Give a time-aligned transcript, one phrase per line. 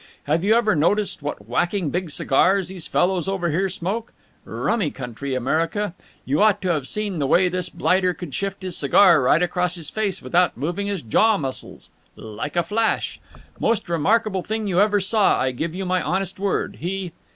[0.23, 4.13] Have you ever noticed what whacking big cigars these fellows over here smoke?
[4.45, 5.93] Rummy country, America.
[6.25, 9.75] You ought to have seen the way this blighter could shift his cigar right across
[9.75, 11.91] his face with moving his jaw muscles.
[12.15, 13.19] Like a flash!
[13.59, 16.77] Most remarkable thing you ever saw, I give you my honest word!
[16.79, 17.11] He...."